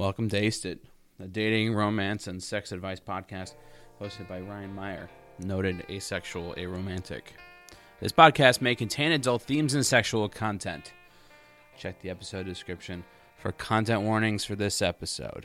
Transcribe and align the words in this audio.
Welcome 0.00 0.30
to 0.30 0.40
Aced 0.40 0.64
It, 0.64 0.78
a 1.22 1.26
dating, 1.26 1.74
romance, 1.74 2.26
and 2.26 2.42
sex 2.42 2.72
advice 2.72 2.98
podcast 2.98 3.52
hosted 4.00 4.26
by 4.30 4.40
Ryan 4.40 4.74
Meyer, 4.74 5.10
noted 5.38 5.84
asexual 5.90 6.54
aromantic. 6.54 7.20
This 8.00 8.10
podcast 8.10 8.62
may 8.62 8.74
contain 8.74 9.12
adult 9.12 9.42
themes 9.42 9.74
and 9.74 9.84
sexual 9.84 10.26
content. 10.30 10.94
Check 11.78 12.00
the 12.00 12.08
episode 12.08 12.46
description 12.46 13.04
for 13.36 13.52
content 13.52 14.00
warnings 14.00 14.42
for 14.42 14.56
this 14.56 14.80
episode. 14.80 15.44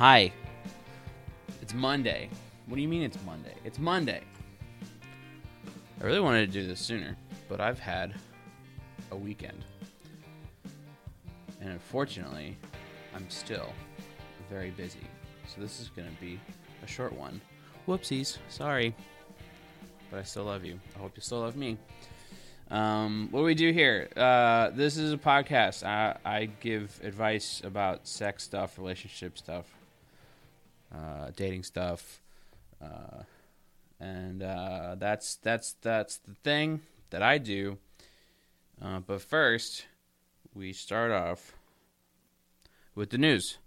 Hi. 0.00 0.32
It's 1.60 1.74
Monday. 1.74 2.30
What 2.64 2.76
do 2.76 2.80
you 2.80 2.88
mean 2.88 3.02
it's 3.02 3.18
Monday? 3.26 3.52
It's 3.66 3.78
Monday. 3.78 4.22
I 6.00 6.04
really 6.06 6.20
wanted 6.20 6.50
to 6.50 6.58
do 6.58 6.66
this 6.66 6.80
sooner, 6.80 7.18
but 7.50 7.60
I've 7.60 7.78
had 7.78 8.14
a 9.10 9.16
weekend. 9.16 9.62
And 11.60 11.68
unfortunately, 11.68 12.56
I'm 13.14 13.28
still 13.28 13.74
very 14.48 14.70
busy. 14.70 15.06
So 15.46 15.60
this 15.60 15.80
is 15.80 15.88
going 15.88 16.08
to 16.08 16.18
be 16.18 16.40
a 16.82 16.86
short 16.86 17.12
one. 17.12 17.38
Whoopsies. 17.86 18.38
Sorry. 18.48 18.94
But 20.10 20.20
I 20.20 20.22
still 20.22 20.44
love 20.44 20.64
you. 20.64 20.80
I 20.96 21.00
hope 21.00 21.12
you 21.14 21.20
still 21.20 21.40
love 21.40 21.56
me. 21.56 21.76
Um, 22.70 23.28
what 23.32 23.40
do 23.40 23.44
we 23.44 23.54
do 23.54 23.70
here? 23.70 24.08
Uh, 24.16 24.70
this 24.70 24.96
is 24.96 25.12
a 25.12 25.18
podcast. 25.18 25.84
I, 25.84 26.16
I 26.24 26.46
give 26.46 26.98
advice 27.04 27.60
about 27.62 28.08
sex 28.08 28.44
stuff, 28.44 28.78
relationship 28.78 29.36
stuff, 29.36 29.66
uh, 30.94 31.30
dating 31.36 31.62
stuff, 31.62 32.20
uh, 32.82 33.22
and 33.98 34.42
uh, 34.42 34.96
that's 34.98 35.36
that's 35.36 35.74
that's 35.82 36.18
the 36.18 36.34
thing 36.42 36.80
that 37.10 37.22
I 37.22 37.38
do. 37.38 37.78
Uh, 38.82 39.00
but 39.00 39.20
first, 39.20 39.86
we 40.54 40.72
start 40.72 41.10
off 41.10 41.52
with 42.94 43.10
the 43.10 43.18
news. 43.18 43.58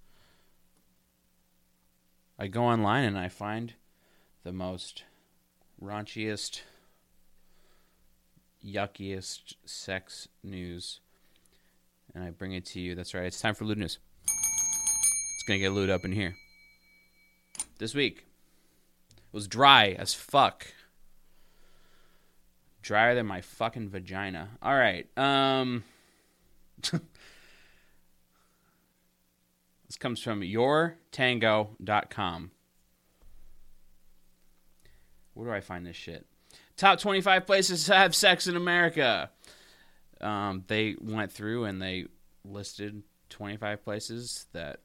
I 2.37 2.47
go 2.47 2.63
online 2.63 3.05
and 3.05 3.17
I 3.17 3.29
find 3.29 3.73
the 4.43 4.51
most 4.51 5.03
raunchiest, 5.81 6.61
yuckiest 8.61 9.55
sex 9.65 10.27
news, 10.43 10.99
and 12.13 12.23
I 12.23 12.31
bring 12.31 12.53
it 12.53 12.65
to 12.67 12.79
you. 12.79 12.95
That's 12.95 13.13
right. 13.13 13.25
It's 13.25 13.39
time 13.39 13.55
for 13.55 13.65
lewd 13.65 13.77
news. 13.77 13.99
It's 14.25 15.43
gonna 15.47 15.59
get 15.59 15.71
lewd 15.71 15.89
up 15.89 16.03
in 16.05 16.11
here 16.11 16.35
this 17.77 17.93
week 17.93 18.25
was 19.31 19.47
dry 19.47 19.95
as 19.97 20.13
fuck. 20.13 20.67
Drier 22.81 23.15
than 23.15 23.25
my 23.25 23.41
fucking 23.41 23.89
vagina. 23.89 24.49
All 24.61 24.75
right. 24.75 25.07
Um 25.17 25.83
This 29.93 29.99
comes 29.99 30.23
from 30.23 30.41
yourtango.com. 30.41 32.51
Where 35.35 35.47
do 35.47 35.53
I 35.53 35.61
find 35.61 35.85
this 35.85 35.95
shit? 35.95 36.25
Top 36.77 36.97
25 36.97 37.45
places 37.45 37.85
to 37.85 37.93
have 37.93 38.15
sex 38.15 38.47
in 38.47 38.55
America. 38.55 39.29
Um, 40.19 40.63
they 40.65 40.95
went 40.99 41.31
through 41.31 41.65
and 41.65 41.79
they 41.79 42.07
listed 42.43 43.03
25 43.29 43.83
places 43.83 44.47
that 44.53 44.79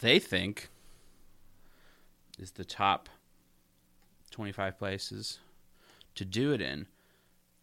they 0.00 0.18
think 0.18 0.70
is 2.38 2.52
the 2.52 2.64
top 2.64 3.08
25 4.30 4.78
places 4.78 5.38
to 6.14 6.24
do 6.24 6.52
it 6.52 6.60
in. 6.60 6.86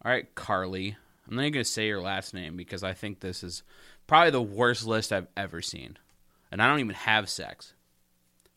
All 0.04 0.12
right, 0.12 0.34
Carly. 0.36 0.98
I'm 1.28 1.36
not 1.36 1.42
going 1.42 1.54
to 1.54 1.64
say 1.64 1.88
your 1.88 2.02
last 2.02 2.34
name 2.34 2.56
because 2.56 2.84
I 2.84 2.94
think 2.94 3.20
this 3.20 3.44
is 3.44 3.64
probably 4.08 4.32
the 4.32 4.42
worst 4.42 4.86
list 4.86 5.12
I've 5.12 5.28
ever 5.36 5.62
seen. 5.62 5.98
And 6.52 6.62
I 6.62 6.68
don't 6.68 6.80
even 6.80 6.96
have 6.96 7.30
sex. 7.30 7.74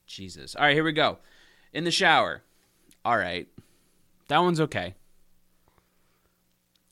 Jesus. 0.06 0.54
All 0.54 0.64
right, 0.64 0.74
here 0.74 0.84
we 0.84 0.92
go. 0.92 1.18
In 1.72 1.84
the 1.84 1.90
shower. 1.90 2.42
All 3.04 3.16
right. 3.16 3.48
That 4.28 4.38
one's 4.38 4.60
okay. 4.60 4.94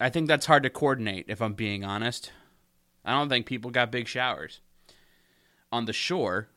I 0.01 0.11
think 0.11 0.29
that's 0.29 0.47
hard 0.47 0.63
to 0.63 0.71
coordinate, 0.71 1.27
if 1.29 1.41
I'm 1.41 1.55
being 1.55 1.85
honest. 1.85 2.33
I 3.05 3.13
don't 3.13 3.29
think 3.29 3.47
people 3.47 3.71
got 3.71 3.93
big 3.93 4.09
showers. 4.09 4.61
On 5.73 5.85
the 5.85 5.93
shore 5.93 6.49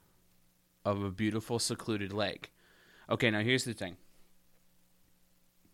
of 0.86 1.04
a 1.04 1.12
beautiful, 1.12 1.60
secluded 1.60 2.14
lake. 2.14 2.52
Okay, 3.10 3.32
now 3.32 3.42
here's 3.42 3.64
the 3.64 3.74
thing. 3.74 3.98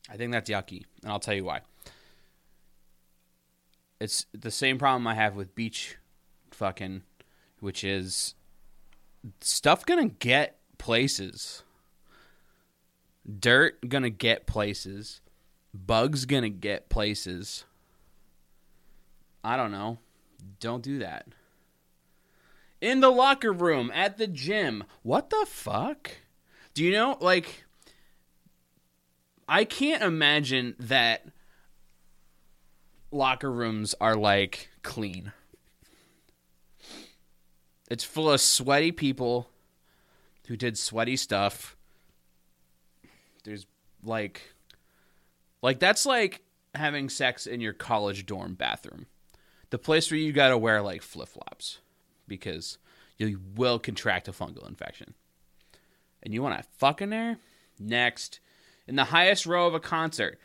I 0.09 0.17
think 0.17 0.31
that's 0.31 0.49
yucky, 0.49 0.85
and 1.03 1.11
I'll 1.11 1.19
tell 1.19 1.33
you 1.33 1.43
why. 1.43 1.61
It's 3.99 4.25
the 4.33 4.51
same 4.51 4.77
problem 4.77 5.07
I 5.07 5.15
have 5.15 5.35
with 5.35 5.55
beach 5.55 5.97
fucking, 6.51 7.03
which 7.59 7.83
is 7.83 8.35
stuff 9.41 9.85
gonna 9.85 10.07
get 10.07 10.57
places. 10.77 11.63
Dirt 13.39 13.89
gonna 13.89 14.09
get 14.09 14.45
places. 14.45 15.21
Bugs 15.73 16.25
gonna 16.25 16.49
get 16.49 16.89
places. 16.89 17.65
I 19.43 19.57
don't 19.57 19.71
know. 19.71 19.99
Don't 20.59 20.83
do 20.83 20.99
that. 20.99 21.27
In 22.81 22.99
the 22.99 23.09
locker 23.09 23.51
room, 23.51 23.91
at 23.93 24.17
the 24.17 24.27
gym. 24.27 24.83
What 25.01 25.29
the 25.29 25.45
fuck? 25.47 26.11
Do 26.75 26.83
you 26.83 26.91
know, 26.91 27.17
like, 27.21 27.63
I 29.47 29.63
can't 29.63 30.03
imagine 30.03 30.75
that 30.77 31.25
locker 33.11 33.49
rooms 33.49 33.95
are 34.01 34.15
like 34.15 34.69
clean. 34.83 35.31
It's 37.89 38.03
full 38.03 38.29
of 38.29 38.41
sweaty 38.41 38.91
people 38.91 39.49
who 40.47 40.57
did 40.57 40.77
sweaty 40.77 41.15
stuff. 41.15 41.77
There's 43.45 43.65
like 44.03 44.53
like 45.61 45.79
that's 45.79 46.05
like 46.05 46.41
having 46.73 47.07
sex 47.09 47.47
in 47.47 47.61
your 47.61 47.73
college 47.73 48.25
dorm 48.25 48.55
bathroom. 48.55 49.05
The 49.69 49.77
place 49.77 50.11
where 50.11 50.19
you 50.19 50.33
got 50.33 50.49
to 50.49 50.57
wear 50.57 50.81
like 50.81 51.01
flip-flops 51.01 51.79
because 52.27 52.77
you 53.17 53.39
will 53.55 53.79
contract 53.79 54.27
a 54.27 54.31
fungal 54.31 54.67
infection 54.67 55.13
and 56.25 56.33
you 56.33 56.41
want 56.41 56.57
to 56.57 56.67
fuck 56.77 57.01
in 57.01 57.11
there? 57.11 57.37
Next, 57.79 58.39
in 58.87 58.95
the 58.95 59.05
highest 59.05 59.45
row 59.45 59.67
of 59.67 59.73
a 59.73 59.79
concert. 59.79 60.39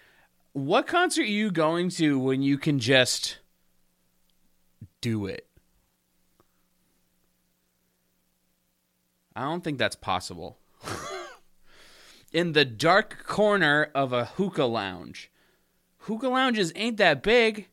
What 0.53 0.87
concert 0.87 1.23
are 1.23 1.27
you 1.27 1.51
going 1.51 1.89
to 1.91 2.19
when 2.19 2.43
you 2.43 2.59
can 2.59 2.79
just 2.79 3.39
do 5.01 5.27
it? 5.27 5.47
I 9.35 9.43
don't 9.43 9.65
think 9.65 9.79
that's 9.79 9.97
possible. 9.97 10.59
in 12.33 12.53
the 12.53 12.65
dark 12.65 13.25
corner 13.25 13.91
of 13.95 14.13
a 14.13 14.27
hookah 14.27 14.65
lounge. 14.65 15.31
Hookah 15.99 16.29
lounges 16.29 16.73
ain't 16.75 16.97
that 16.99 17.23
big. 17.23 17.69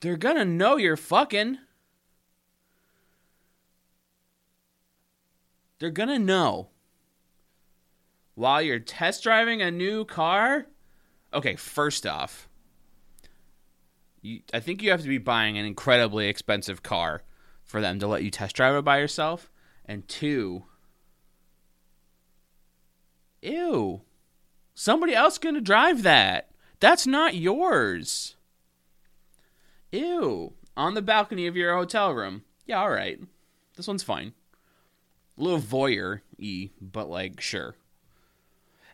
They're 0.00 0.16
gonna 0.16 0.44
know 0.44 0.76
you're 0.76 0.96
fucking. 0.96 1.58
They're 5.78 5.90
gonna 5.90 6.18
know 6.18 6.71
while 8.34 8.62
you're 8.62 8.78
test 8.78 9.22
driving 9.22 9.62
a 9.62 9.70
new 9.70 10.04
car? 10.04 10.66
Okay, 11.32 11.56
first 11.56 12.06
off, 12.06 12.48
you, 14.20 14.40
I 14.52 14.60
think 14.60 14.82
you 14.82 14.90
have 14.90 15.02
to 15.02 15.08
be 15.08 15.18
buying 15.18 15.58
an 15.58 15.64
incredibly 15.64 16.28
expensive 16.28 16.82
car 16.82 17.22
for 17.64 17.80
them 17.80 17.98
to 17.98 18.06
let 18.06 18.22
you 18.22 18.30
test 18.30 18.56
drive 18.56 18.74
it 18.74 18.82
by 18.82 18.98
yourself. 18.98 19.50
And 19.84 20.06
two, 20.06 20.64
ew, 23.40 24.02
somebody 24.74 25.14
else 25.14 25.38
going 25.38 25.54
to 25.54 25.60
drive 25.60 26.02
that. 26.02 26.50
That's 26.80 27.06
not 27.06 27.34
yours. 27.34 28.36
Ew, 29.90 30.54
on 30.76 30.94
the 30.94 31.02
balcony 31.02 31.46
of 31.46 31.56
your 31.56 31.74
hotel 31.76 32.12
room. 32.12 32.44
Yeah, 32.66 32.80
all 32.80 32.90
right. 32.90 33.18
This 33.76 33.88
one's 33.88 34.02
fine. 34.02 34.32
A 35.38 35.42
little 35.42 35.60
voyeur 35.60 36.20
y, 36.38 36.70
but 36.80 37.08
like, 37.08 37.40
sure 37.40 37.74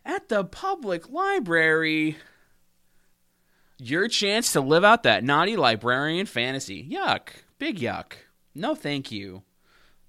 at 0.09 0.27
the 0.27 0.43
public 0.43 1.09
library. 1.09 2.17
Your 3.77 4.07
chance 4.07 4.51
to 4.53 4.59
live 4.61 4.83
out 4.83 5.03
that 5.03 5.23
naughty 5.23 5.55
librarian 5.55 6.25
fantasy. 6.25 6.83
Yuck. 6.89 7.29
Big 7.59 7.79
yuck. 7.79 8.13
No, 8.55 8.73
thank 8.73 9.11
you. 9.11 9.43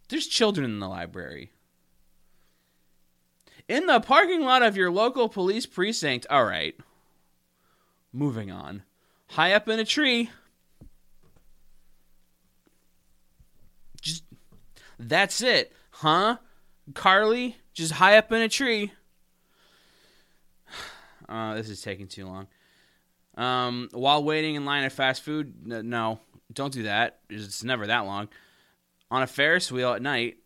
There's 0.09 0.27
children 0.27 0.65
in 0.65 0.81
the 0.81 0.89
library. 0.89 1.53
in 3.69 3.87
the 3.87 4.01
parking 4.01 4.41
lot 4.41 4.63
of 4.63 4.77
your 4.77 4.91
local 4.91 5.29
police 5.29 5.65
precinct. 5.65 6.27
All 6.29 6.45
right. 6.45 6.75
Moving 8.13 8.51
on. 8.51 8.83
High 9.29 9.53
up 9.53 9.69
in 9.69 9.79
a 9.79 9.85
tree. 9.85 10.31
Just 14.03 14.25
that's 14.99 15.41
it. 15.41 15.73
Huh? 15.91 16.39
Carly, 16.95 17.59
just 17.73 17.93
high 17.93 18.17
up 18.17 18.33
in 18.33 18.41
a 18.41 18.49
tree. 18.49 18.93
Uh, 21.31 21.55
this 21.55 21.69
is 21.69 21.81
taking 21.81 22.09
too 22.09 22.27
long. 22.27 22.49
Um, 23.37 23.89
while 23.93 24.25
waiting 24.25 24.57
in 24.57 24.65
line 24.65 24.83
at 24.83 24.93
fast 24.93 25.23
food, 25.23 25.55
no, 25.65 26.19
don't 26.53 26.73
do 26.73 26.83
that. 26.83 27.21
It's 27.31 27.63
never 27.63 27.87
that 27.87 28.01
long. 28.01 28.29
On 29.11 29.23
a 29.23 29.27
Ferris 29.27 29.71
wheel 29.71 29.93
at 29.93 30.03
night, 30.03 30.39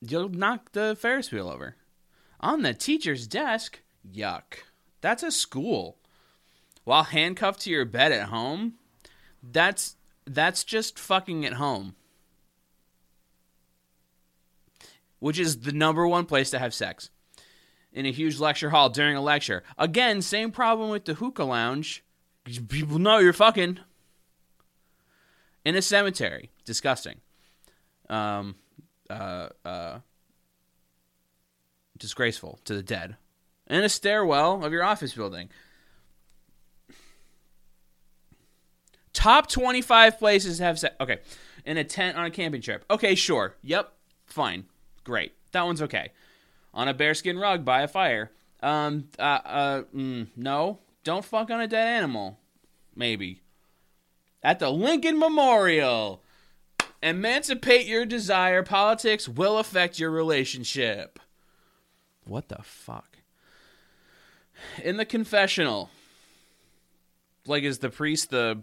you'll 0.00 0.30
knock 0.30 0.72
the 0.72 0.96
Ferris 0.98 1.30
wheel 1.30 1.48
over. 1.48 1.76
On 2.40 2.62
the 2.62 2.72
teacher's 2.72 3.26
desk, 3.26 3.80
yuck. 4.10 4.64
That's 5.02 5.22
a 5.22 5.30
school. 5.30 5.98
While 6.84 7.04
handcuffed 7.04 7.60
to 7.62 7.70
your 7.70 7.84
bed 7.84 8.12
at 8.12 8.28
home, 8.28 8.74
that's 9.42 9.96
that's 10.26 10.64
just 10.64 10.98
fucking 10.98 11.44
at 11.44 11.54
home. 11.54 11.94
Which 15.18 15.38
is 15.38 15.60
the 15.60 15.72
number 15.72 16.08
one 16.08 16.24
place 16.24 16.50
to 16.50 16.58
have 16.58 16.72
sex 16.72 17.10
in 17.92 18.06
a 18.06 18.12
huge 18.12 18.38
lecture 18.38 18.70
hall 18.70 18.88
during 18.88 19.16
a 19.16 19.20
lecture. 19.20 19.62
Again, 19.78 20.22
same 20.22 20.50
problem 20.50 20.90
with 20.90 21.04
the 21.04 21.14
hookah 21.14 21.44
lounge. 21.44 22.04
People 22.68 22.98
know 22.98 23.18
you're 23.18 23.32
fucking. 23.32 23.78
In 25.64 25.76
a 25.76 25.82
cemetery. 25.82 26.50
Disgusting. 26.64 27.20
Um, 28.08 28.56
uh, 29.08 29.48
uh, 29.64 29.98
disgraceful 31.98 32.60
to 32.64 32.74
the 32.74 32.82
dead. 32.82 33.16
In 33.66 33.84
a 33.84 33.88
stairwell 33.88 34.64
of 34.64 34.72
your 34.72 34.82
office 34.82 35.12
building. 35.12 35.48
Top 39.12 39.48
25 39.48 40.18
places 40.18 40.60
have 40.60 40.78
sex. 40.78 40.94
Okay. 41.00 41.18
In 41.64 41.76
a 41.76 41.84
tent 41.84 42.16
on 42.16 42.24
a 42.24 42.30
camping 42.30 42.62
trip. 42.62 42.84
Okay, 42.90 43.14
sure. 43.14 43.56
Yep. 43.62 43.92
Fine. 44.24 44.64
Great. 45.04 45.34
That 45.52 45.66
one's 45.66 45.82
okay 45.82 46.12
on 46.72 46.88
a 46.88 46.94
bearskin 46.94 47.38
rug 47.38 47.64
by 47.64 47.82
a 47.82 47.88
fire. 47.88 48.30
Um, 48.62 49.08
uh, 49.18 49.22
uh, 49.44 49.82
mm, 49.94 50.28
no, 50.36 50.78
don't 51.04 51.24
fuck 51.24 51.50
on 51.50 51.60
a 51.60 51.66
dead 51.66 51.86
animal. 51.86 52.38
Maybe. 52.94 53.42
At 54.42 54.58
the 54.58 54.70
Lincoln 54.70 55.18
Memorial. 55.18 56.22
Emancipate 57.02 57.86
your 57.86 58.04
desire. 58.04 58.62
Politics 58.62 59.28
will 59.28 59.58
affect 59.58 59.98
your 59.98 60.10
relationship. 60.10 61.18
What 62.24 62.48
the 62.48 62.62
fuck? 62.62 63.18
In 64.84 64.98
the 64.98 65.06
confessional. 65.06 65.88
Like, 67.46 67.62
is 67.62 67.78
the 67.78 67.88
priest 67.88 68.30
the. 68.30 68.62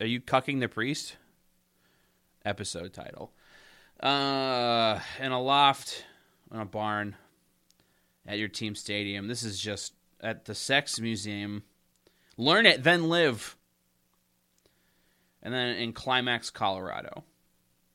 Are 0.00 0.06
you 0.06 0.20
cucking 0.20 0.60
the 0.60 0.68
priest? 0.68 1.16
Episode 2.44 2.94
title 2.94 3.32
uh, 4.02 4.98
in 5.18 5.32
a 5.32 5.40
loft, 5.40 6.04
in 6.52 6.60
a 6.60 6.64
barn, 6.64 7.16
at 8.26 8.38
your 8.38 8.48
team 8.48 8.74
stadium. 8.74 9.28
This 9.28 9.42
is 9.42 9.60
just 9.60 9.94
at 10.20 10.44
the 10.44 10.54
Sex 10.54 10.98
Museum. 11.00 11.62
Learn 12.36 12.66
it, 12.66 12.82
then 12.82 13.08
live. 13.08 13.56
And 15.42 15.54
then 15.54 15.76
in 15.76 15.92
Climax, 15.92 16.50
Colorado. 16.50 17.24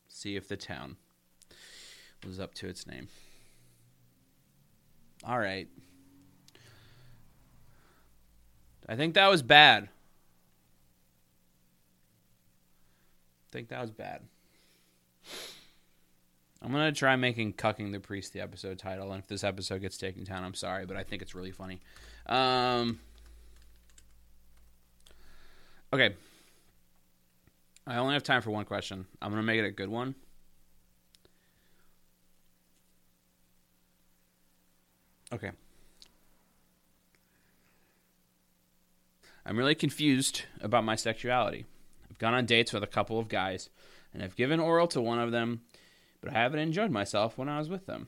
See 0.07 0.35
if 0.35 0.47
the 0.47 0.57
town 0.57 0.97
was 2.25 2.39
up 2.39 2.53
to 2.55 2.67
its 2.67 2.87
name. 2.87 3.07
All 5.23 5.39
right. 5.39 5.67
I 8.87 8.95
think 8.95 9.15
that 9.15 9.27
was 9.27 9.41
bad. 9.41 9.89
I 13.43 13.51
think 13.51 13.69
that 13.69 13.81
was 13.81 13.91
bad. 13.91 14.21
I'm 16.65 16.71
gonna 16.71 16.91
try 16.91 17.15
making 17.15 17.53
"cucking 17.53 17.91
the 17.91 17.99
priest" 17.99 18.33
the 18.33 18.41
episode 18.41 18.79
title, 18.79 19.11
and 19.11 19.21
if 19.21 19.27
this 19.27 19.43
episode 19.43 19.81
gets 19.81 19.99
taken 19.99 20.23
down, 20.23 20.43
I'm 20.43 20.55
sorry, 20.55 20.87
but 20.87 20.97
I 20.97 21.03
think 21.03 21.21
it's 21.21 21.35
really 21.35 21.51
funny. 21.51 21.79
Um, 22.25 22.99
okay, 25.93 26.15
I 27.85 27.97
only 27.97 28.15
have 28.15 28.23
time 28.23 28.41
for 28.41 28.49
one 28.49 28.65
question. 28.65 29.05
I'm 29.21 29.29
gonna 29.29 29.43
make 29.43 29.59
it 29.59 29.65
a 29.65 29.69
good 29.69 29.89
one. 29.89 30.15
Okay. 35.31 35.51
I'm 39.45 39.55
really 39.55 39.75
confused 39.75 40.45
about 40.61 40.83
my 40.83 40.95
sexuality. 40.95 41.65
I've 42.09 42.17
gone 42.17 42.33
on 42.33 42.47
dates 42.47 42.73
with 42.73 42.81
a 42.81 42.87
couple 42.87 43.19
of 43.19 43.27
guys, 43.27 43.69
and 44.15 44.23
I've 44.23 44.35
given 44.35 44.59
oral 44.59 44.87
to 44.87 45.01
one 45.01 45.19
of 45.19 45.31
them 45.31 45.61
but 46.25 46.35
I 46.35 46.41
haven't 46.41 46.59
enjoyed 46.59 46.89
myself 46.89 47.37
when 47.37 47.47
I 47.47 47.59
was 47.59 47.69
with 47.69 47.85
them. 47.85 48.07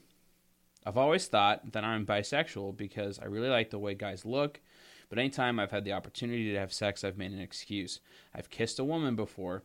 I've 0.83 0.97
always 0.97 1.27
thought 1.27 1.71
that 1.73 1.83
I'm 1.83 2.05
bisexual 2.05 2.75
because 2.75 3.19
I 3.19 3.25
really 3.25 3.49
like 3.49 3.69
the 3.69 3.77
way 3.77 3.93
guys 3.93 4.25
look, 4.25 4.59
but 5.07 5.19
anytime 5.19 5.59
I've 5.59 5.71
had 5.71 5.85
the 5.85 5.93
opportunity 5.93 6.51
to 6.51 6.59
have 6.59 6.73
sex, 6.73 7.03
I've 7.03 7.17
made 7.17 7.31
an 7.31 7.39
excuse. 7.39 7.99
I've 8.33 8.49
kissed 8.49 8.79
a 8.79 8.83
woman 8.83 9.15
before, 9.15 9.63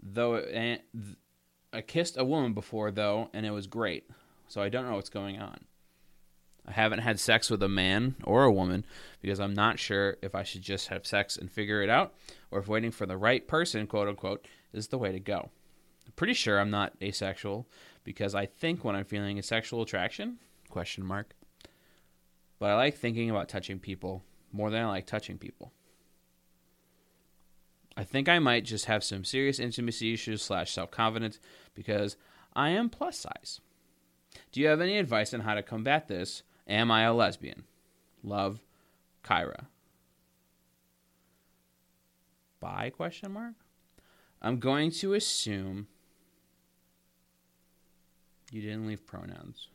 though. 0.00 0.34
Eh, 0.34 0.78
I 1.72 1.80
kissed 1.80 2.16
a 2.16 2.24
woman 2.24 2.52
before, 2.54 2.90
though, 2.90 3.28
and 3.32 3.44
it 3.44 3.50
was 3.50 3.66
great. 3.66 4.08
So 4.46 4.62
I 4.62 4.68
don't 4.68 4.88
know 4.88 4.94
what's 4.94 5.10
going 5.10 5.40
on. 5.40 5.64
I 6.66 6.72
haven't 6.72 7.00
had 7.00 7.18
sex 7.18 7.50
with 7.50 7.62
a 7.62 7.68
man 7.68 8.14
or 8.22 8.44
a 8.44 8.52
woman 8.52 8.84
because 9.20 9.40
I'm 9.40 9.54
not 9.54 9.80
sure 9.80 10.18
if 10.22 10.34
I 10.34 10.44
should 10.44 10.62
just 10.62 10.88
have 10.88 11.06
sex 11.06 11.36
and 11.36 11.50
figure 11.50 11.82
it 11.82 11.90
out 11.90 12.14
or 12.50 12.60
if 12.60 12.68
waiting 12.68 12.92
for 12.92 13.06
the 13.06 13.16
right 13.16 13.48
person, 13.48 13.86
quote 13.88 14.08
unquote, 14.08 14.46
is 14.72 14.88
the 14.88 14.98
way 14.98 15.10
to 15.10 15.18
go 15.18 15.50
pretty 16.16 16.34
sure 16.34 16.58
I'm 16.58 16.70
not 16.70 16.94
asexual 17.02 17.66
because 18.04 18.34
I 18.34 18.46
think 18.46 18.84
when 18.84 18.96
I'm 18.96 19.04
feeling 19.04 19.38
a 19.38 19.42
sexual 19.42 19.82
attraction, 19.82 20.38
question 20.68 21.04
mark. 21.04 21.34
But 22.58 22.70
I 22.70 22.74
like 22.74 22.96
thinking 22.96 23.30
about 23.30 23.48
touching 23.48 23.78
people 23.78 24.22
more 24.52 24.70
than 24.70 24.82
I 24.82 24.88
like 24.88 25.06
touching 25.06 25.38
people. 25.38 25.72
I 27.96 28.04
think 28.04 28.28
I 28.28 28.38
might 28.38 28.64
just 28.64 28.86
have 28.86 29.04
some 29.04 29.24
serious 29.24 29.58
intimacy 29.58 30.14
issues 30.14 30.42
slash 30.42 30.72
self 30.72 30.90
confidence 30.90 31.38
because 31.74 32.16
I 32.54 32.70
am 32.70 32.88
plus 32.88 33.18
size. 33.18 33.60
Do 34.52 34.60
you 34.60 34.68
have 34.68 34.80
any 34.80 34.98
advice 34.98 35.34
on 35.34 35.40
how 35.40 35.54
to 35.54 35.62
combat 35.62 36.08
this? 36.08 36.42
Am 36.66 36.90
I 36.90 37.02
a 37.02 37.12
lesbian? 37.12 37.64
Love, 38.22 38.60
Kyra. 39.24 39.66
Bye? 42.60 42.90
Question 42.94 43.32
mark. 43.32 43.54
I'm 44.42 44.58
going 44.58 44.90
to 44.92 45.14
assume 45.14 45.88
you 48.50 48.60
didn't 48.60 48.86
leave 48.86 49.06
pronouns. 49.06 49.68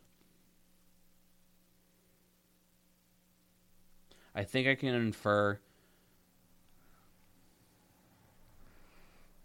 I 4.33 4.43
think 4.43 4.67
I 4.67 4.75
can 4.75 4.93
infer 4.93 5.59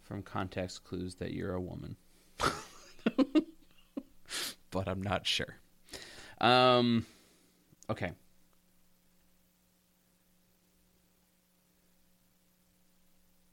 from 0.02 0.22
context 0.22 0.82
clues 0.82 1.14
that 1.16 1.32
you're 1.32 1.54
a 1.54 1.60
woman. 1.60 1.94
but 4.70 4.88
I'm 4.88 5.00
not 5.00 5.24
sure. 5.24 5.54
Um, 6.40 7.06
okay. 7.88 8.10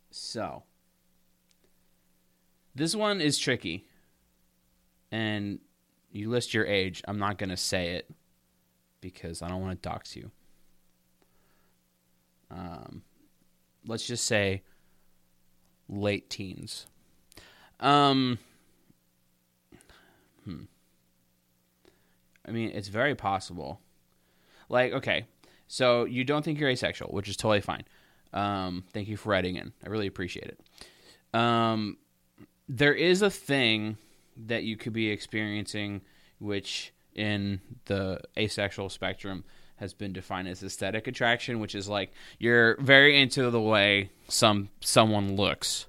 So, 0.10 0.64
this 2.74 2.96
one 2.96 3.22
is 3.22 3.38
tricky. 3.38 3.86
And 5.12 5.60
you 6.12 6.30
list 6.30 6.54
your 6.54 6.66
age. 6.66 7.02
I'm 7.08 7.20
not 7.20 7.38
going 7.38 7.50
to 7.50 7.58
say 7.58 7.96
it 7.96 8.10
because 9.02 9.42
I 9.42 9.48
don't 9.48 9.62
want 9.62 9.82
to 9.82 9.90
dox 9.90 10.16
you. 10.16 10.32
Um, 12.50 13.04
let's 13.86 14.06
just 14.08 14.26
say 14.26 14.64
late 15.90 16.30
teens. 16.30 16.88
Um, 17.80 18.40
hmm. 20.44 20.64
I 22.48 22.52
mean, 22.52 22.72
it's 22.74 22.88
very 22.88 23.16
possible. 23.16 23.82
Like, 24.70 24.94
okay, 24.94 25.26
so 25.68 26.06
you 26.06 26.24
don't 26.24 26.44
think 26.44 26.60
you're 26.60 26.70
asexual, 26.70 27.12
which 27.12 27.30
is 27.30 27.38
totally 27.38 27.62
fine. 27.62 27.84
Um, 28.34 28.84
thank 28.94 29.08
you 29.08 29.18
for 29.18 29.30
writing 29.30 29.56
in. 29.56 29.74
I 29.86 29.90
really 29.90 30.08
appreciate 30.08 30.48
it. 30.48 31.38
Um, 31.38 31.98
there 32.68 32.94
is 32.94 33.22
a 33.22 33.30
thing 33.30 33.98
that 34.46 34.64
you 34.64 34.78
could 34.78 34.94
be 34.94 35.10
experiencing, 35.10 36.02
which 36.40 36.94
in 37.16 37.60
the 37.86 38.20
asexual 38.38 38.90
spectrum 38.90 39.44
has 39.78 39.94
been 39.94 40.14
defined 40.14 40.48
as 40.48 40.64
aesthetic 40.64 41.08
attraction, 41.08 41.60
which 41.60 41.76
is 41.76 41.88
like 41.88 42.12
you're 42.40 42.80
very 42.82 43.20
into 43.20 43.50
the 43.50 43.62
way 43.62 44.10
some 44.28 44.70
someone 44.80 45.36
looks, 45.36 45.88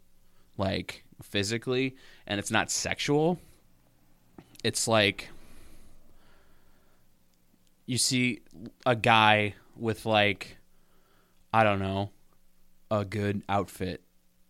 like 0.57 1.05
physically, 1.23 1.97
and 2.27 2.39
it's 2.39 2.51
not 2.51 2.71
sexual. 2.71 3.39
It's 4.65 4.89
like 4.89 5.29
you 7.87 7.99
see 7.99 8.41
a 8.85 8.95
guy 8.97 9.55
with 9.77 10.05
like 10.07 10.57
I 11.53 11.65
don't 11.65 11.79
know, 11.79 12.11
a 12.91 13.05
good 13.05 13.43
outfit 13.49 14.03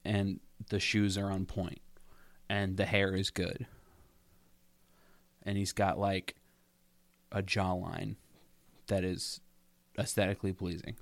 and 0.04 0.40
the 0.70 0.80
shoes 0.80 1.16
are 1.16 1.30
on 1.30 1.46
point 1.46 1.80
and 2.48 2.76
the 2.76 2.86
hair 2.86 3.14
is 3.14 3.30
good. 3.30 3.66
And 5.48 5.56
he's 5.56 5.72
got 5.72 5.98
like 5.98 6.34
a 7.32 7.42
jawline 7.42 8.16
that 8.88 9.02
is 9.02 9.40
aesthetically 9.98 10.52
pleasing. 10.52 10.96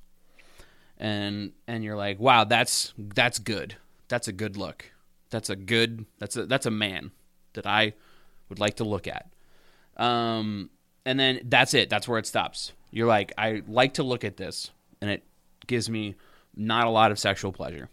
And 0.98 1.50
and 1.66 1.82
you're 1.82 1.96
like, 1.96 2.20
"Wow, 2.20 2.44
that's 2.44 2.94
that's 2.96 3.40
good. 3.40 3.74
That's 4.06 4.28
a 4.28 4.32
good 4.32 4.56
look. 4.56 4.92
That's 5.30 5.50
a 5.50 5.56
good 5.56 6.06
that's 6.20 6.36
a 6.36 6.46
that's 6.46 6.64
a 6.64 6.70
man 6.70 7.10
that 7.54 7.66
I 7.66 7.94
would 8.48 8.60
like 8.60 8.76
to 8.76 8.84
look 8.84 9.08
at." 9.08 9.26
Um 9.96 10.70
and 11.04 11.18
then 11.18 11.40
that's 11.42 11.74
it. 11.74 11.90
That's 11.90 12.06
where 12.06 12.20
it 12.20 12.26
stops. 12.26 12.72
You're 12.92 13.08
like, 13.08 13.32
"I 13.36 13.64
like 13.66 13.94
to 13.94 14.04
look 14.04 14.22
at 14.22 14.36
this." 14.36 14.70
And 15.00 15.10
it 15.10 15.24
gives 15.66 15.90
me 15.90 16.14
not 16.54 16.86
a 16.86 16.90
lot 16.90 17.10
of 17.10 17.18
sexual 17.18 17.52
pleasure. 17.52 17.90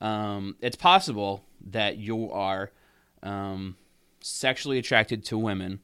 Um, 0.00 0.54
it's 0.60 0.76
possible 0.76 1.44
that 1.72 1.98
you 1.98 2.30
are 2.30 2.70
um, 3.22 3.76
sexually 4.20 4.78
attracted 4.78 5.24
to 5.26 5.38
women 5.38 5.80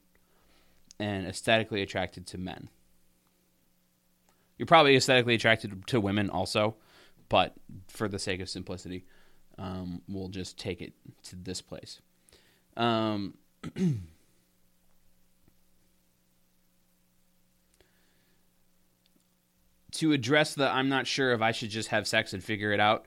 and 0.98 1.26
aesthetically 1.26 1.82
attracted 1.82 2.26
to 2.28 2.38
men. 2.38 2.68
You're 4.58 4.66
probably 4.66 4.96
aesthetically 4.96 5.34
attracted 5.34 5.86
to 5.88 6.00
women 6.00 6.30
also, 6.30 6.76
but 7.28 7.54
for 7.88 8.08
the 8.08 8.18
sake 8.18 8.40
of 8.40 8.48
simplicity, 8.48 9.04
um, 9.58 10.02
we'll 10.08 10.28
just 10.28 10.58
take 10.58 10.80
it 10.80 10.94
to 11.24 11.36
this 11.36 11.60
place. 11.60 12.00
Um, 12.76 13.34
to 19.92 20.12
address 20.12 20.54
the 20.54 20.68
I'm 20.68 20.88
not 20.88 21.06
sure 21.06 21.32
if 21.32 21.40
I 21.40 21.52
should 21.52 21.70
just 21.70 21.88
have 21.88 22.06
sex 22.06 22.32
and 22.32 22.44
figure 22.44 22.72
it 22.72 22.80
out. 22.80 23.06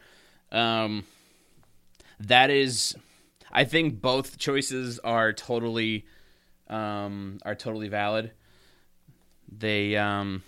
Um, 0.51 1.05
that 2.19 2.49
is, 2.49 2.95
I 3.51 3.63
think 3.63 4.01
both 4.01 4.37
choices 4.37 4.99
are 4.99 5.33
totally 5.33 6.05
um, 6.67 7.39
are 7.43 7.55
totally 7.55 7.87
valid. 7.87 8.31
They 9.51 9.95
um, 9.97 10.43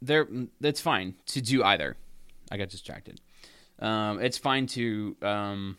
they're 0.00 0.26
it's 0.60 0.80
fine 0.80 1.14
to 1.26 1.40
do 1.40 1.62
either. 1.62 1.96
I 2.50 2.56
got 2.56 2.70
distracted. 2.70 3.20
Um, 3.78 4.20
it's 4.20 4.38
fine 4.38 4.66
to 4.68 5.16
um, 5.20 5.78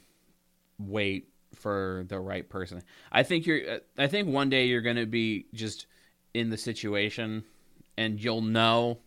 wait 0.78 1.30
for 1.56 2.06
the 2.08 2.20
right 2.20 2.48
person. 2.48 2.84
I 3.12 3.24
think 3.24 3.46
you're. 3.46 3.80
I 3.98 4.08
think 4.08 4.28
one 4.28 4.50
day 4.50 4.66
you're 4.66 4.82
going 4.82 4.98
to 4.98 5.06
be 5.06 5.46
just 5.54 5.88
in 6.34 6.50
the 6.50 6.58
situation, 6.58 7.44
and 7.98 8.24
you'll 8.24 8.42
know 8.42 9.00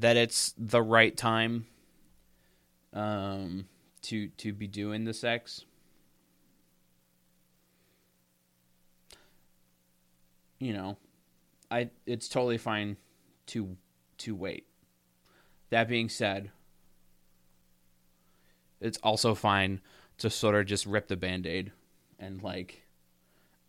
that 0.00 0.16
it's 0.16 0.54
the 0.58 0.82
right 0.82 1.16
time 1.16 1.66
um, 2.92 3.66
to 4.02 4.28
to 4.28 4.52
be 4.52 4.66
doing 4.66 5.04
the 5.04 5.14
sex. 5.14 5.64
You 10.58 10.72
know, 10.72 10.96
I 11.70 11.90
it's 12.06 12.28
totally 12.28 12.58
fine 12.58 12.96
to 13.48 13.76
to 14.18 14.34
wait. 14.34 14.66
That 15.70 15.88
being 15.88 16.08
said, 16.08 16.50
it's 18.80 18.98
also 19.02 19.34
fine 19.34 19.80
to 20.18 20.28
sort 20.28 20.54
of 20.54 20.66
just 20.66 20.84
rip 20.84 21.08
the 21.08 21.16
band-aid 21.16 21.72
and 22.18 22.42
like 22.42 22.82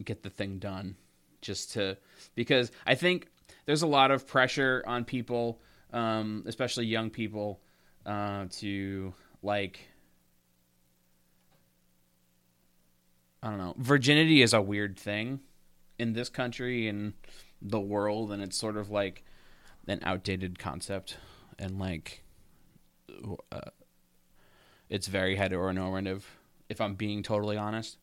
get 0.04 0.24
the 0.24 0.30
thing 0.30 0.58
done 0.58 0.96
just 1.42 1.74
to 1.74 1.98
because 2.36 2.72
I 2.86 2.96
think 2.96 3.28
there's 3.66 3.84
a 3.84 3.88
lot 3.88 4.12
of 4.12 4.28
pressure 4.28 4.84
on 4.88 5.06
people, 5.06 5.62
um, 5.94 6.44
especially 6.46 6.86
young 6.86 7.10
people, 7.10 7.60
uh, 8.06 8.46
to 8.52 9.14
like 9.44 9.80
I 13.44 13.50
don't 13.50 13.58
know. 13.58 13.74
Virginity 13.78 14.42
is 14.42 14.54
a 14.54 14.62
weird 14.62 15.00
thing 15.00 15.40
in 15.98 16.14
this 16.14 16.30
country 16.30 16.88
and 16.88 17.14
the 17.62 17.80
world, 17.80 18.32
and 18.32 18.42
it's 18.42 18.58
sort 18.58 18.78
of 18.78 18.90
like 18.90 19.24
an 19.88 20.00
outdated 20.04 20.60
concept, 20.60 21.18
and 21.58 21.80
like 21.80 22.24
uh, 23.52 23.72
it's 24.90 25.08
very 25.08 25.36
heteronormative 25.38 26.24
if 26.70 26.80
I'm 26.80 26.96
being 26.96 27.24
totally 27.24 27.58
honest. 27.58 27.98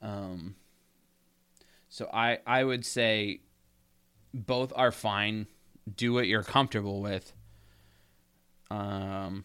Um, 0.00 0.56
so 1.88 2.08
I 2.12 2.38
I 2.46 2.64
would 2.64 2.84
say 2.84 3.40
both 4.34 4.72
are 4.76 4.92
fine. 4.92 5.46
Do 5.92 6.12
what 6.12 6.26
you're 6.26 6.44
comfortable 6.44 7.00
with. 7.00 7.32
Um, 8.70 9.44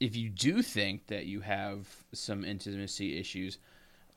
if 0.00 0.16
you 0.16 0.28
do 0.28 0.62
think 0.62 1.06
that 1.06 1.26
you 1.26 1.40
have 1.40 1.86
some 2.12 2.44
intimacy 2.44 3.18
issues, 3.18 3.58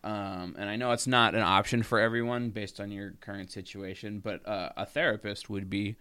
um, 0.03 0.55
and 0.57 0.69
I 0.69 0.75
know 0.75 0.91
it's 0.91 1.07
not 1.07 1.35
an 1.35 1.41
option 1.41 1.83
for 1.83 1.99
everyone 1.99 2.49
based 2.49 2.79
on 2.79 2.91
your 2.91 3.11
current 3.21 3.51
situation, 3.51 4.19
but 4.19 4.45
uh, 4.47 4.69
a 4.75 4.85
therapist 4.85 5.49
would 5.49 5.69
be 5.69 5.95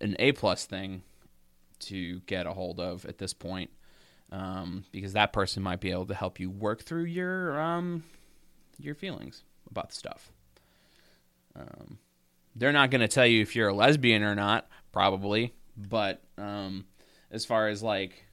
an 0.00 0.16
A 0.18 0.32
plus 0.32 0.66
thing 0.66 1.02
to 1.80 2.20
get 2.20 2.46
a 2.46 2.52
hold 2.52 2.80
of 2.80 3.06
at 3.06 3.18
this 3.18 3.32
point, 3.32 3.70
um, 4.30 4.84
because 4.92 5.12
that 5.12 5.32
person 5.32 5.62
might 5.62 5.80
be 5.80 5.90
able 5.90 6.06
to 6.06 6.14
help 6.14 6.40
you 6.40 6.50
work 6.50 6.82
through 6.82 7.04
your 7.04 7.60
um, 7.60 8.04
your 8.78 8.94
feelings 8.94 9.44
about 9.70 9.90
the 9.90 9.94
stuff. 9.94 10.30
Um, 11.56 11.98
they're 12.54 12.72
not 12.72 12.90
going 12.90 13.00
to 13.00 13.08
tell 13.08 13.26
you 13.26 13.42
if 13.42 13.56
you're 13.56 13.68
a 13.68 13.74
lesbian 13.74 14.22
or 14.22 14.34
not, 14.34 14.68
probably, 14.92 15.54
but 15.76 16.22
um, 16.38 16.84
as 17.30 17.44
far 17.44 17.68
as 17.68 17.82
like 17.82 18.24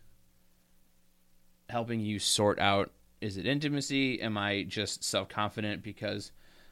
helping 1.70 2.00
you 2.00 2.20
sort 2.20 2.60
out 2.60 2.92
is 3.22 3.36
it 3.36 3.46
intimacy? 3.46 4.22
Am 4.22 4.38
I 4.38 4.64
just 4.64 5.04
self 5.04 5.28
confident 5.28 5.84
because 5.84 6.32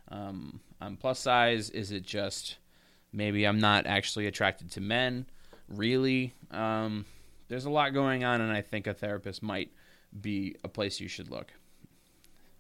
um, 0.10 0.62
I'm 0.80 0.96
plus 0.96 1.20
size? 1.20 1.70
Is 1.70 1.92
it 1.92 2.04
just 2.04 2.58
maybe 3.12 3.46
I'm 3.46 3.60
not 3.60 3.86
actually 3.86 4.28
attracted 4.28 4.72
to 4.72 4.82
men? 4.82 5.26
really. 5.68 6.34
Um, 6.52 7.06
there's 7.48 7.66
a 7.66 7.70
lot 7.70 7.94
going 7.94 8.24
on, 8.24 8.42
and 8.42 8.52
I 8.52 8.62
think 8.62 8.88
a 8.88 8.94
therapist 8.94 9.42
might 9.42 9.72
be 10.20 10.56
a 10.64 10.68
place 10.68 11.00
you 11.00 11.08
should 11.08 11.30
look 11.30 11.54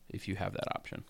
if 0.09 0.27
you 0.27 0.35
have 0.35 0.53
that 0.53 0.75
option. 0.75 1.03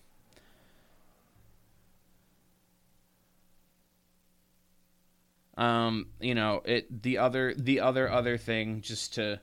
Um, 5.58 6.06
you 6.20 6.36
know, 6.36 6.62
it 6.64 7.02
the 7.02 7.18
other 7.18 7.52
the 7.52 7.80
other 7.80 8.08
other 8.08 8.38
thing 8.38 8.80
just 8.80 9.14
to 9.14 9.40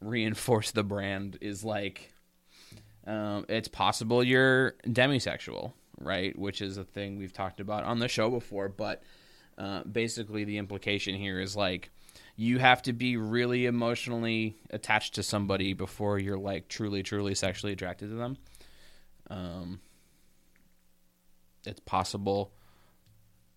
reinforce 0.00 0.70
the 0.70 0.84
brand 0.84 1.38
is 1.40 1.64
like 1.64 2.14
um, 3.04 3.44
it's 3.48 3.68
possible 3.68 4.22
you're 4.22 4.76
demisexual, 4.86 5.72
right? 6.00 6.38
Which 6.38 6.62
is 6.62 6.76
a 6.76 6.84
thing 6.84 7.18
we've 7.18 7.32
talked 7.32 7.58
about 7.58 7.82
on 7.82 7.98
the 7.98 8.06
show 8.08 8.30
before, 8.30 8.68
but 8.68 9.02
uh, 9.58 9.82
basically 9.82 10.44
the 10.44 10.58
implication 10.58 11.16
here 11.16 11.40
is 11.40 11.56
like 11.56 11.90
you 12.36 12.58
have 12.58 12.82
to 12.82 12.92
be 12.92 13.16
really 13.16 13.66
emotionally 13.66 14.56
attached 14.70 15.16
to 15.16 15.22
somebody 15.24 15.72
before 15.72 16.18
you're 16.18 16.38
like 16.38 16.68
truly, 16.68 17.02
truly 17.02 17.34
sexually 17.34 17.72
attracted 17.72 18.10
to 18.10 18.14
them. 18.14 18.36
Um, 19.30 19.80
it's 21.64 21.80
possible 21.80 22.52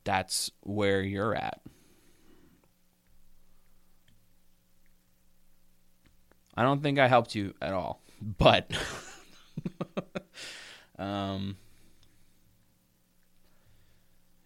that's 0.05 0.49
where 0.61 1.01
you're 1.03 1.35
at. 1.35 1.61
I 6.59 6.63
don't 6.63 6.83
think 6.83 6.99
I 6.99 7.07
helped 7.07 7.35
you 7.35 7.53
at 7.61 7.71
all, 7.71 8.01
but 8.37 8.69
um, 10.99 11.55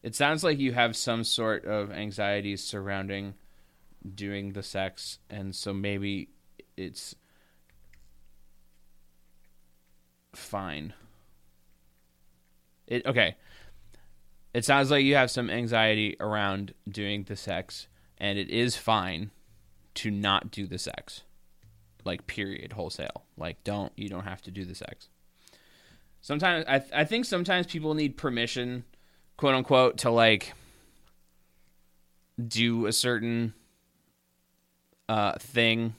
it 0.03 0.13
sounds 0.13 0.43
like 0.43 0.60
you 0.60 0.74
have 0.74 0.96
some 0.96 1.24
sort 1.24 1.65
of 1.65 1.91
anxieties 1.91 2.63
surrounding 2.63 3.34
doing 4.13 4.53
the 4.53 4.62
sex, 4.62 5.17
and 5.27 5.55
so 5.55 5.74
maybe 5.74 6.29
it's 6.77 7.15
fine. 10.36 10.93
It 12.86 13.08
okay. 13.08 13.38
It 14.53 14.65
sounds 14.65 14.91
like 14.91 15.03
you 15.03 15.15
have 15.15 15.32
some 15.32 15.50
anxiety 15.50 16.15
around 16.20 16.75
doing 16.88 17.24
the 17.24 17.36
sex, 17.36 17.88
and 18.20 18.38
it 18.38 18.51
is 18.51 18.77
fine 18.77 19.32
to 19.96 20.12
not 20.12 20.51
do 20.51 20.67
the 20.67 20.77
sex. 20.77 21.24
Like 22.05 22.27
period, 22.27 22.74
wholesale. 22.74 23.24
Like 23.38 23.63
don't 23.63 23.91
you 23.95 24.10
don't 24.10 24.25
have 24.25 24.41
to 24.43 24.51
do 24.51 24.65
the 24.65 24.75
sex. 24.75 25.10
Sometimes 26.22 26.65
I 26.67 26.83
I 26.93 27.05
think 27.05 27.25
sometimes 27.25 27.67
people 27.67 27.93
need 27.93 28.17
permission, 28.17 28.86
quote 29.38 29.55
unquote, 29.55 29.98
to 30.00 30.10
like 30.10 30.53
do 32.45 32.86
a 32.88 32.91
certain 32.91 33.53
uh, 35.07 35.33
thing, 35.38 35.95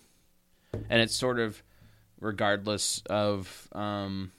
and 0.90 1.00
it's 1.00 1.14
sort 1.14 1.38
of 1.38 1.62
regardless 2.20 3.02
of 3.11 3.68
um, 3.73 4.32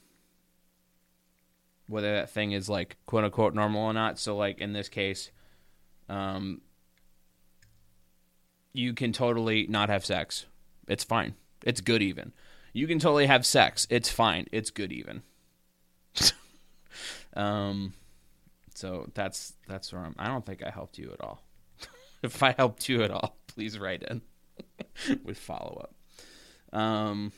whether 1.88 2.16
that 2.16 2.30
thing 2.30 2.52
is 2.52 2.68
like 2.68 2.98
quote 3.06 3.24
unquote 3.24 3.54
normal 3.54 3.82
or 3.84 3.94
not. 3.94 4.20
So, 4.20 4.36
like 4.36 4.60
in 4.60 4.74
this 4.74 4.90
case, 4.90 5.32
um, 6.10 6.62
you 8.74 8.94
can 8.94 9.14
totally 9.14 9.68
not 9.68 9.90
have 9.90 10.06
sex. 10.06 10.46
It's 10.88 11.04
fine. 11.04 11.36
It's 11.64 11.82
good 11.82 12.02
even. 12.02 12.34
You 12.74 12.88
can 12.88 13.00
totally 13.00 13.28
have 13.28 13.46
sex. 13.46 13.88
It's 13.90 14.10
fine. 14.10 14.48
It's 14.52 14.70
good 14.70 14.92
even. 14.92 15.24
um, 17.34 17.94
so 18.74 19.10
that's 19.14 19.54
that's 19.68 19.94
where 19.94 20.02
I'm. 20.02 20.16
I 20.20 20.28
don't 20.28 20.46
think 20.46 20.64
I 20.64 20.70
helped 20.70 20.98
you 20.98 21.12
at 21.14 21.22
all. 21.22 21.42
if 22.24 22.44
I 22.44 22.52
helped 22.52 22.90
you 22.90 23.04
at 23.04 23.12
all, 23.12 23.38
please 23.48 23.80
write 23.80 24.04
in 24.04 24.22
with 25.24 25.38
follow 25.38 25.88
up. 26.74 26.78
Um. 26.78 27.32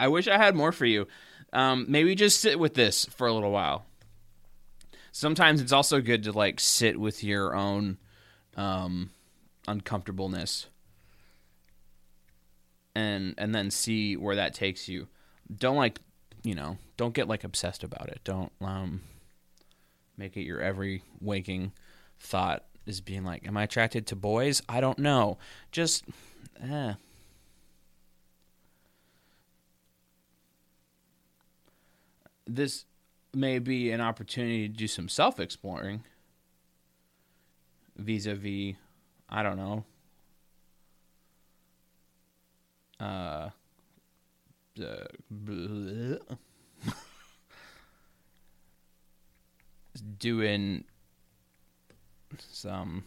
I 0.00 0.08
wish 0.08 0.26
I 0.26 0.38
had 0.38 0.56
more 0.56 0.72
for 0.72 0.86
you. 0.86 1.06
Um, 1.52 1.84
maybe 1.86 2.14
just 2.14 2.40
sit 2.40 2.58
with 2.58 2.72
this 2.72 3.04
for 3.04 3.26
a 3.26 3.32
little 3.32 3.50
while. 3.50 3.84
Sometimes 5.12 5.60
it's 5.60 5.72
also 5.72 6.00
good 6.00 6.22
to 6.24 6.32
like 6.32 6.60
sit 6.60 6.98
with 6.98 7.24
your 7.24 7.54
own 7.54 7.98
um, 8.56 9.10
uncomfortableness 9.66 10.66
and 12.94 13.34
and 13.38 13.54
then 13.54 13.70
see 13.70 14.16
where 14.16 14.36
that 14.36 14.54
takes 14.54 14.88
you. 14.88 15.08
Don't 15.54 15.76
like, 15.76 16.00
you 16.42 16.54
know, 16.54 16.78
don't 16.96 17.14
get 17.14 17.28
like 17.28 17.44
obsessed 17.44 17.82
about 17.82 18.08
it. 18.08 18.20
Don't 18.24 18.52
um, 18.60 19.02
make 20.16 20.36
it 20.36 20.42
your 20.42 20.60
every 20.60 21.02
waking 21.20 21.72
thought 22.18 22.64
is 22.86 23.00
being 23.00 23.24
like, 23.24 23.46
am 23.46 23.56
I 23.56 23.64
attracted 23.64 24.06
to 24.08 24.16
boys? 24.16 24.62
I 24.68 24.80
don't 24.80 24.98
know. 24.98 25.38
Just 25.72 26.04
eh 26.62 26.94
this 32.46 32.84
may 33.34 33.58
be 33.58 33.90
an 33.90 34.00
opportunity 34.00 34.68
to 34.68 34.74
do 34.74 34.88
some 34.88 35.08
self 35.08 35.38
exploring 35.38 36.02
vis 37.96 38.26
a 38.26 38.34
vis, 38.34 38.74
I 39.28 39.42
don't 39.42 39.56
know, 39.56 39.84
uh, 42.98 43.50
uh 44.82 45.04
doing 50.18 50.84
some 52.38 53.04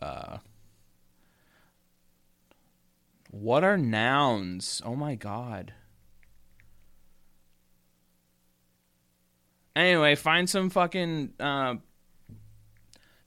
uh 0.00 0.38
what 3.30 3.62
are 3.62 3.76
nouns? 3.76 4.80
Oh 4.84 4.96
my 4.96 5.14
god. 5.14 5.74
Anyway, 9.78 10.16
find 10.16 10.50
some 10.50 10.70
fucking 10.70 11.34
uh, 11.38 11.76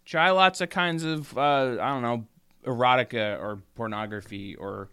try 0.03 0.31
lots 0.31 0.59
of 0.59 0.69
kinds 0.69 1.05
of 1.05 1.37
uh, 1.37 1.77
I 1.79 1.89
don't 1.91 2.01
know 2.01 2.27
erotica 2.65 3.39
or 3.39 3.61
pornography 3.75 4.55
or 4.57 4.89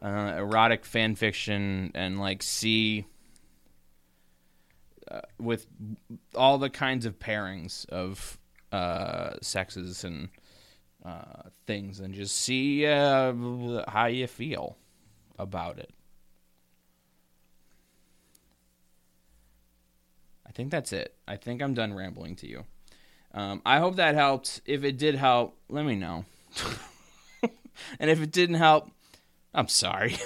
uh, 0.00 0.34
erotic 0.36 0.84
fan 0.84 1.16
fiction 1.16 1.90
and 1.96 2.20
like 2.20 2.40
see 2.40 3.04
uh, 5.10 5.22
with 5.40 5.66
all 6.36 6.56
the 6.58 6.70
kinds 6.70 7.04
of 7.04 7.18
pairings 7.18 7.84
of 7.88 8.38
uh, 8.70 9.34
sexes 9.42 10.04
and 10.04 10.28
uh, 11.04 11.48
things 11.66 11.98
and 11.98 12.14
just 12.14 12.36
see 12.36 12.86
uh, 12.86 13.32
how 13.88 14.06
you 14.06 14.28
feel 14.28 14.76
about 15.36 15.80
it. 15.80 15.90
Think 20.56 20.70
that's 20.70 20.92
it. 20.92 21.14
I 21.28 21.36
think 21.36 21.60
I'm 21.60 21.74
done 21.74 21.92
rambling 21.92 22.34
to 22.36 22.48
you. 22.48 22.64
Um, 23.34 23.60
I 23.66 23.78
hope 23.78 23.96
that 23.96 24.14
helped. 24.14 24.62
If 24.64 24.84
it 24.84 24.96
did 24.96 25.14
help, 25.14 25.54
let 25.68 25.84
me 25.84 25.96
know. 25.96 26.24
and 28.00 28.10
if 28.10 28.22
it 28.22 28.32
didn't 28.32 28.56
help, 28.56 28.90
I'm 29.52 29.68
sorry. 29.68 30.16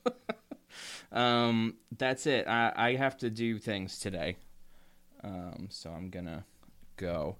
um, 1.12 1.76
that's 1.96 2.26
it. 2.26 2.46
I, 2.46 2.72
I 2.76 2.94
have 2.96 3.16
to 3.18 3.30
do 3.30 3.58
things 3.58 3.98
today. 3.98 4.36
Um, 5.22 5.68
so 5.70 5.88
I'm 5.88 6.10
going 6.10 6.26
to 6.26 6.44
go. 6.98 7.36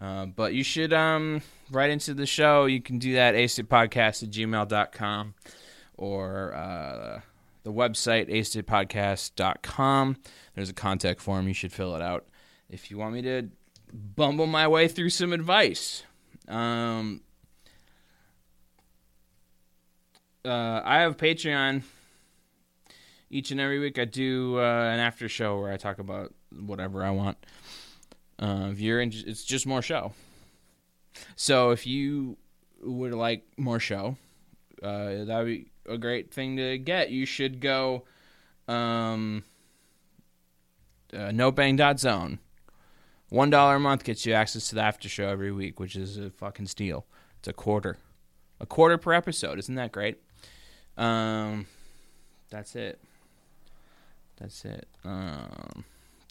Uh, 0.00 0.24
but 0.24 0.54
you 0.54 0.64
should 0.64 0.94
um, 0.94 1.42
write 1.70 1.90
into 1.90 2.14
the 2.14 2.24
show. 2.24 2.64
You 2.64 2.80
can 2.80 2.98
do 2.98 3.16
that, 3.16 3.34
acedpodcast 3.34 4.22
at 4.22 4.30
gmail.com 4.30 5.34
or 5.98 6.54
uh, 6.54 7.20
the 7.68 7.74
website, 7.74 8.30
acedpodcast.com. 8.30 10.16
There's 10.54 10.70
a 10.70 10.74
contact 10.74 11.20
form. 11.20 11.46
You 11.46 11.54
should 11.54 11.72
fill 11.72 11.94
it 11.94 12.00
out 12.00 12.26
if 12.70 12.90
you 12.90 12.96
want 12.96 13.12
me 13.12 13.22
to 13.22 13.50
bumble 13.92 14.46
my 14.46 14.66
way 14.66 14.88
through 14.88 15.10
some 15.10 15.34
advice. 15.34 16.02
Um, 16.48 17.20
uh, 20.46 20.80
I 20.82 21.00
have 21.00 21.18
Patreon. 21.18 21.82
Each 23.30 23.50
and 23.50 23.60
every 23.60 23.78
week, 23.78 23.98
I 23.98 24.06
do 24.06 24.58
uh, 24.58 24.62
an 24.62 25.00
after 25.00 25.28
show 25.28 25.60
where 25.60 25.70
I 25.70 25.76
talk 25.76 25.98
about 25.98 26.32
whatever 26.50 27.04
I 27.04 27.10
want. 27.10 27.36
Uh, 28.38 28.70
if 28.72 28.80
you're 28.80 29.02
in, 29.02 29.12
it's 29.14 29.44
just 29.44 29.66
more 29.66 29.82
show. 29.82 30.12
So 31.36 31.72
if 31.72 31.86
you 31.86 32.38
would 32.82 33.12
like 33.12 33.44
more 33.58 33.78
show, 33.78 34.16
uh, 34.82 35.24
that 35.24 35.36
would 35.36 35.46
be 35.46 35.66
a 35.88 35.98
great 35.98 36.32
thing 36.32 36.56
to 36.56 36.78
get. 36.78 37.10
You 37.10 37.26
should 37.26 37.60
go. 37.60 38.04
Um, 38.66 39.44
uh, 41.12 41.30
nobang.zone. 41.30 42.38
One 43.30 43.50
dollar 43.50 43.76
a 43.76 43.80
month 43.80 44.04
gets 44.04 44.24
you 44.24 44.32
access 44.32 44.68
to 44.68 44.74
the 44.74 44.82
after 44.82 45.08
show 45.08 45.28
every 45.28 45.52
week, 45.52 45.80
which 45.80 45.96
is 45.96 46.16
a 46.16 46.30
fucking 46.30 46.66
steal. 46.66 47.06
It's 47.38 47.48
a 47.48 47.52
quarter, 47.52 47.98
a 48.58 48.66
quarter 48.66 48.96
per 48.96 49.12
episode. 49.12 49.58
Isn't 49.58 49.74
that 49.74 49.92
great? 49.92 50.18
Um, 50.96 51.66
that's 52.50 52.74
it. 52.74 53.00
That's 54.38 54.64
it. 54.64 54.88
Um, 55.04 55.84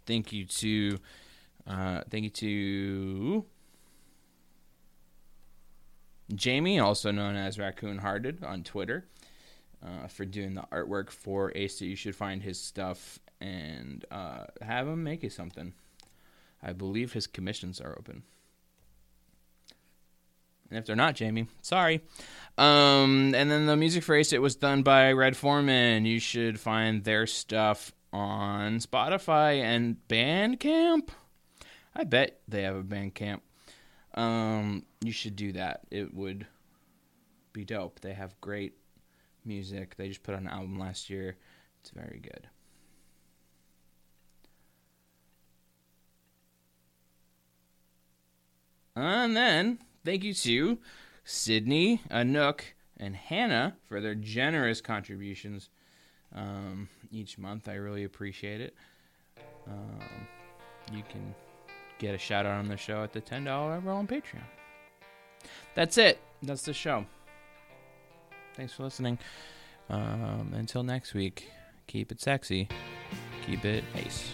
thank 0.06 0.34
you 0.34 0.46
to, 0.46 0.98
uh, 1.67 2.02
thank 2.10 2.24
you 2.24 2.30
to 2.32 3.46
Jamie, 6.34 6.80
also 6.80 7.12
known 7.12 7.36
as 7.36 7.60
Raccoon 7.60 8.00
Hearted 8.00 8.43
on 8.43 8.63
Twitter, 8.63 9.06
uh, 9.84 10.08
for 10.08 10.26
doing 10.26 10.54
the 10.56 10.66
artwork 10.72 11.10
for 11.10 11.52
Ace. 11.56 11.82
You 11.82 11.96
should 11.96 12.16
find 12.16 12.44
his 12.44 12.60
stuff 12.60 13.20
and 13.40 14.06
uh, 14.12 14.46
have 14.62 14.88
him 14.88 15.04
make 15.04 15.24
you 15.24 15.30
something. 15.30 15.74
I 16.62 16.74
believe 16.74 17.13
his 17.13 17.28
commissions 17.28 17.80
are 17.80 17.96
open. 17.98 18.24
And 20.70 20.80
if 20.80 20.86
they're 20.86 20.96
not, 20.96 21.16
Jamie, 21.16 21.48
sorry. 21.62 22.02
Um, 22.58 23.34
and 23.36 23.50
then 23.50 23.68
the 23.68 23.78
music 23.78 24.04
for 24.04 24.16
Aced 24.16 24.34
It 24.34 24.40
was 24.40 24.56
done 24.56 24.84
by 24.84 25.13
Red 25.13 25.38
Foreman. 25.38 26.06
You 26.06 26.20
should 26.20 26.60
find 26.60 27.04
their 27.04 27.26
stuff 27.26 27.94
on 28.12 28.80
Spotify 28.80 29.62
and 29.62 29.98
Bandcamp. 30.10 31.10
I 31.96 32.04
bet 32.04 32.42
they 32.48 32.63
have 32.63 32.76
a 32.76 32.84
Bandcamp. 32.84 33.42
Um, 34.13 34.84
you 35.02 35.12
should 35.12 35.36
do 35.36 35.54
that. 35.54 35.82
It 35.90 36.13
would 36.13 36.48
be 37.54 37.63
dope. 37.63 38.02
They 38.02 38.13
have 38.13 38.40
great 38.42 38.74
music. 39.48 39.96
They 39.98 40.10
just 40.10 40.24
put 40.24 40.36
out 40.36 40.42
an 40.42 40.48
album 40.48 40.78
last 40.78 41.10
year. 41.10 41.38
It's 41.82 41.90
very 41.92 42.20
good. 42.22 42.48
And 48.96 49.38
then, 49.38 49.80
thank 50.04 50.24
you 50.24 50.34
to 50.34 50.80
Sydney, 51.24 52.02
Anook, 52.10 52.62
and 53.00 53.16
Hannah 53.16 53.76
for 53.88 54.02
their 54.02 54.16
generous 54.16 54.82
contributions 54.82 55.70
um, 56.34 56.90
each 57.12 57.38
month. 57.38 57.70
I 57.70 57.76
really 57.76 58.06
appreciate 58.06 58.60
it. 58.60 58.76
Um, 59.68 60.00
you 60.92 61.04
can 61.10 61.36
get 62.00 62.16
a 62.16 62.18
shout 62.18 62.46
out 62.46 62.58
on 62.58 62.70
the 62.70 62.78
show 62.78 63.04
at 63.04 63.14
the 63.14 63.22
$10 63.22 63.46
level 63.46 63.92
on 63.92 64.08
Patreon. 64.08 64.42
That's 65.76 65.98
it. 65.98 66.20
That's 66.42 66.64
the 66.64 66.74
show. 66.74 67.06
Thanks 68.58 68.74
for 68.74 68.84
listening. 68.84 69.20
Um, 69.88 70.52
until 70.56 70.82
next 70.84 71.13
week, 71.13 71.52
keep 71.86 72.12
it 72.12 72.20
sexy, 72.20 72.67
keep 73.46 73.63
it 73.63 73.84
ace. 73.96 74.34